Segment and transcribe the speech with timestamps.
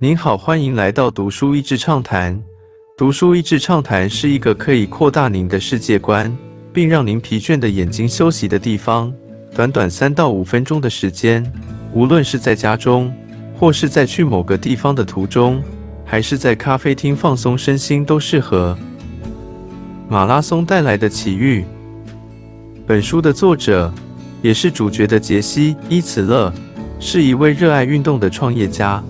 [0.00, 2.40] 您好，欢迎来到读书益智畅谈。
[2.96, 6.32] 读书益智畅谈是一个可以扩大您的世界观，
[6.72, 9.12] 并让您疲倦的眼睛休息的地方。
[9.56, 11.44] 短短三到五分钟的时间，
[11.92, 13.12] 无论是在家中，
[13.56, 15.60] 或是在去某个地方的途中，
[16.04, 18.78] 还是在咖啡厅放松身心，都适合。
[20.08, 21.64] 马拉松带来的奇遇。
[22.86, 23.92] 本书的作者，
[24.42, 26.54] 也是主角的杰西·伊茨勒，
[27.00, 29.02] 是一位热爱运动的创业家。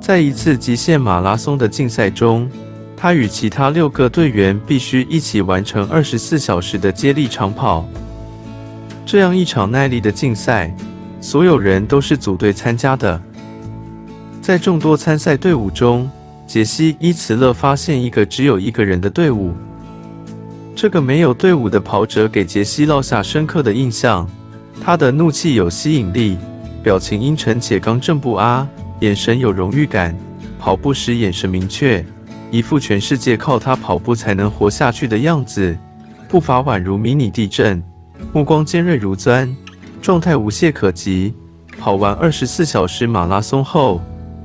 [0.00, 2.50] 在一次极限马拉松的竞赛中，
[2.96, 7.86] 他与其他六个队员必须一起完成二十四小时的接力长跑。
[9.04, 10.74] 这样一场耐力的竞赛，
[11.20, 13.20] 所有人都是组队参加的。
[14.40, 16.10] 在众多参赛队伍中，
[16.46, 19.52] 杰西·伊茨勒发现一个只有一个人的队伍。
[20.74, 24.26] 这个没有队伍的跑者给杰西烙下深刻的印象。
[24.82, 26.38] 他的怒气有吸引力，
[26.82, 28.66] 表情阴沉且刚正不阿。
[29.00, 30.14] 眼神有荣誉感，
[30.58, 32.04] 跑步时眼神明确，
[32.50, 35.76] 一副全世界靠他跑步才能活下去的样子。
[36.28, 37.82] 步伐宛如迷你地震，
[38.32, 39.54] 目光尖锐如钻，
[40.02, 41.34] 状态无懈可击。
[41.78, 44.02] 跑完二十四小时马拉松后，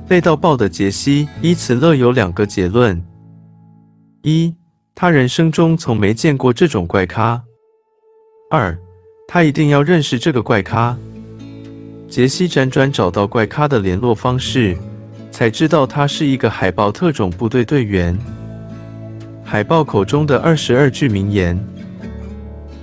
[0.08, 3.00] 累到爆的杰西·伊茨勒有两个结论：
[4.22, 4.54] 一，
[4.94, 7.38] 他人生中从没见过这种怪咖；
[8.50, 8.76] 二，
[9.28, 10.96] 他一定要认识这个怪咖。
[12.08, 14.76] 杰西辗转找到怪咖的联络方式，
[15.30, 18.16] 才知道他是一个海豹特种部队队员。
[19.44, 21.58] 海豹口中的二十二句名言：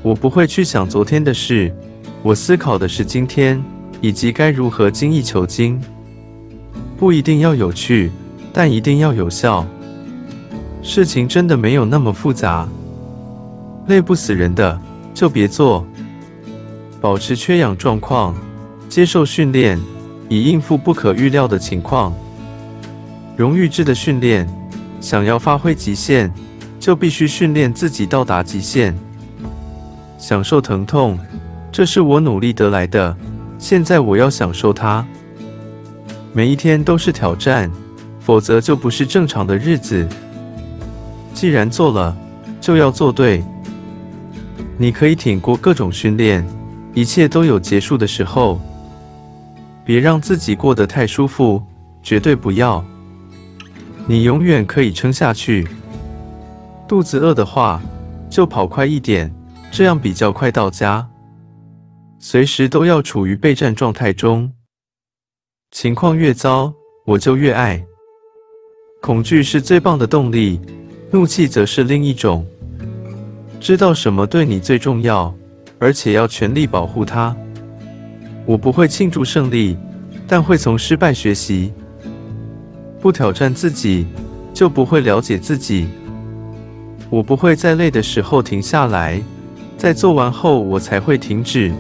[0.02, 1.74] 我不会去想昨天的事，
[2.22, 3.62] 我思考的是今天
[4.02, 5.82] 以及该如何精益求精。
[6.98, 8.12] 不一定要有趣，
[8.52, 9.66] 但一定要有效。
[10.82, 12.68] 事情真的没有那么复杂，
[13.88, 14.80] 累不死人的
[15.14, 15.86] 就别做。
[17.02, 18.36] 保持缺氧状况。
[18.94, 19.80] 接受训练，
[20.30, 22.14] 以应付不可预料的情况。
[23.36, 24.48] 荣誉制的训练，
[25.02, 26.32] 想要发挥极限，
[26.80, 28.96] 就必须训练自己到达极限。
[30.20, 31.18] 享受疼痛，
[31.72, 33.18] 这是我努力得来的，
[33.58, 35.04] 现在我要享受它。
[36.32, 37.72] 每一天都是挑战，
[38.20, 40.08] 否则就不是正常的日子。
[41.34, 42.16] 既然做了，
[42.62, 43.44] 就要做对。
[44.78, 46.46] 你可以挺过各种训练，
[46.94, 48.62] 一切都有结束的时候。
[49.86, 51.62] 别让自己过得太舒服，
[52.02, 52.84] 绝对不要。
[54.06, 55.68] 你永远可以撑下去。
[56.88, 57.82] 肚子饿的话，
[58.30, 59.34] 就跑快一点，
[59.72, 61.08] 这样比较快到家。
[62.20, 64.52] 随时都要处于备战状态中。
[65.72, 66.74] 情况越糟，
[67.06, 67.84] 我就越爱。
[69.02, 70.62] 恐惧是最棒的动力，
[71.12, 72.46] 怒气则是另一种。
[73.60, 75.34] 知道什么对你最重要，
[75.80, 77.36] 而且要全力保护它。
[78.46, 79.78] 我不会庆祝胜利，
[80.28, 81.72] 但会从失败学习。
[83.00, 84.06] 不挑战自己，
[84.54, 85.88] 就不会了解自己。
[87.10, 89.22] 我不会在累的时候停下来，
[89.78, 91.72] 在做完后我才会停止。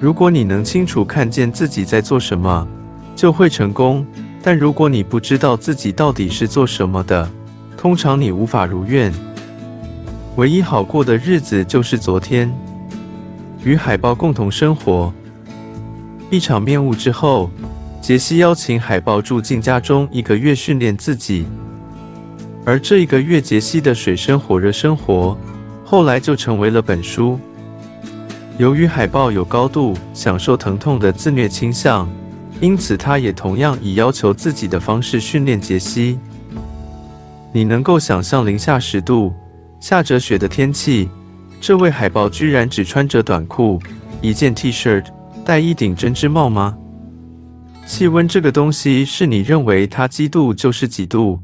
[0.00, 2.66] 如果你能清楚看见自己在做什么，
[3.16, 4.04] 就会成功。
[4.42, 7.28] 但如果你不知道自己到底是做什么的，
[7.76, 9.12] 通常你无法如愿。
[10.36, 12.52] 唯一好过的日子就是昨天，
[13.62, 15.12] 与海豹共同生活。
[16.30, 17.50] 一场面晤之后，
[18.00, 21.46] 杰西邀请海豹住进家中一个月，训练自己。
[22.64, 25.36] 而这一个月，杰西的水深火热生活，
[25.84, 27.38] 后来就成为了本书。
[28.58, 32.08] 由于海豹有高度享受疼痛的自虐倾向，
[32.60, 36.18] 因此他也同样以要求自己的方式训练杰西。
[37.52, 39.32] 你能够想象零下十度、
[39.78, 41.08] 下着雪的天气，
[41.60, 43.80] 这位海豹居然只穿着短裤、
[44.20, 45.04] 一件 T 恤。
[45.44, 46.76] 戴一顶针织帽吗？
[47.86, 51.38] 气温这个东西是你认为它几度就是几度，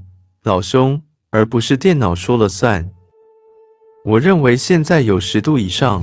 [0.44, 1.00] 老兄，
[1.30, 2.88] 而不是电脑说了算。
[4.06, 6.02] 我认为现在有十度以上。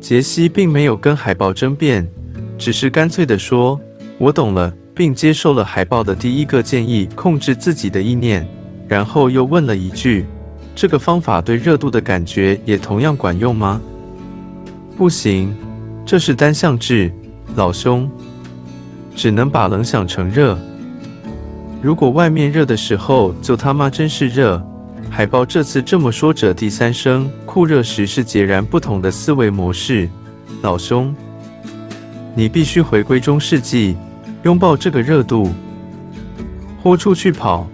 [0.00, 2.08] 杰西并没有跟海豹争辩，
[2.56, 3.78] 只是干脆地说
[4.16, 8.46] ：“我懂了。”并接受了海豹的第一个建议，控制自己的意念。
[8.88, 10.26] 然后又问了一句
[10.74, 13.80] ：“这个方法对热度的感觉也同样管用吗？”
[14.96, 15.54] 不行。
[16.10, 17.08] 这是单向制，
[17.54, 18.10] 老兄，
[19.14, 20.58] 只能把冷想成热。
[21.80, 24.60] 如果外面热的时候，就他妈真是热。
[25.08, 30.08] 海豹这次这么说着，第三声酷热时是截然不同的思维模式。
[30.62, 31.14] 老兄，
[32.34, 33.96] 你必须回归中世纪，
[34.42, 35.48] 拥抱这个热度，
[36.82, 37.68] 豁出去跑。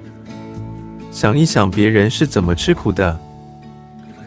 [1.10, 3.18] 想一想别人是怎么吃苦的，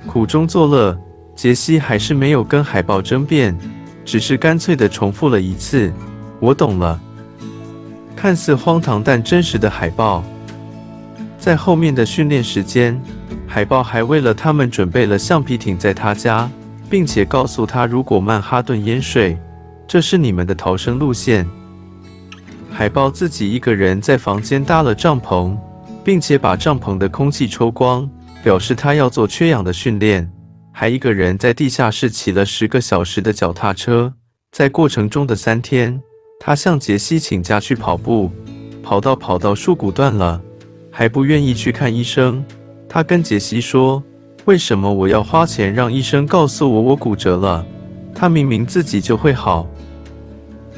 [0.08, 1.00] 苦中作乐。
[1.36, 3.56] 杰西还是没有跟海豹争辩。
[4.10, 5.94] 只是干脆的重复了一次，
[6.40, 7.00] 我懂了。
[8.16, 10.24] 看似荒唐但真实的海豹。
[11.38, 13.00] 在后面的训练时间，
[13.46, 16.50] 海豹还为了他们准备了橡皮艇在他家，
[16.90, 19.38] 并且告诉他，如果曼哈顿淹水，
[19.88, 21.48] 这是你们的逃生路线。
[22.72, 25.56] 海豹自己一个人在房间搭了帐篷，
[26.04, 28.10] 并且把帐篷的空气抽光，
[28.44, 30.28] 表示他要做缺氧的训练。
[30.72, 34.14] 还一个人在地下室骑了十个小时的脚踏车，
[34.52, 36.02] 在过程中的三天，
[36.40, 38.32] 他向杰西请假去跑步，
[38.82, 40.42] 跑到跑到树骨断了。
[40.92, 42.44] 还不愿意去看医生，
[42.88, 44.04] 他跟杰西说
[44.46, 47.66] ：“为什么我要花钱让医生告诉我我骨折了？
[48.14, 49.68] 他明明自己就会好。”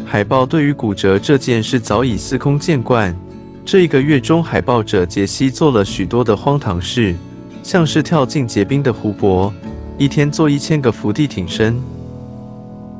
[0.05, 3.15] 海豹对于骨折这件事早已司空见惯。
[3.63, 7.15] 这一个月中，海豹者杰西做了许多的荒唐事，
[7.63, 9.53] 像是跳进结冰的湖泊，
[10.01, 11.79] 一天做一千个伏地挺身。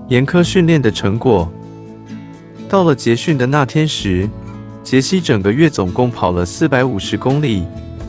[0.10, 1.52] 严苛训练的成果，
[2.70, 4.30] 到了结训的那天时。
[4.84, 7.64] 杰西整个月总共跑了四百五十公里，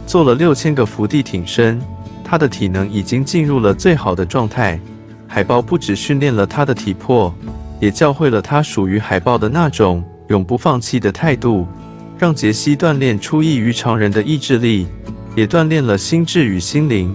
[0.06, 1.80] 做了六千个伏地挺身，
[2.22, 4.78] 他的体能已经进入了最好的状态。
[5.26, 7.34] 海豹不止训练了他的体魄，
[7.80, 11.66] 也教会了他属于海豹的那种永不放弃的态度，
[12.18, 14.86] 让杰西锻炼出异于常人的意志力，
[15.34, 17.14] 也锻炼了心智与心灵。